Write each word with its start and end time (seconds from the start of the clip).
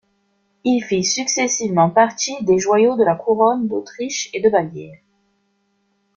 Il 0.63 0.81
fit 0.83 1.03
successivement 1.03 1.91
partie 1.91 2.35
des 2.43 2.57
joyaux 2.57 2.97
de 2.97 3.03
la 3.03 3.13
couronne 3.13 3.67
d'Autriche 3.67 4.31
et 4.33 4.41
de 4.41 4.49
Bavière. 4.49 4.97